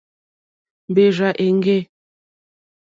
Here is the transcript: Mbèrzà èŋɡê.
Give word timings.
Mbèrzà 0.89 1.29
èŋɡê. 1.45 1.79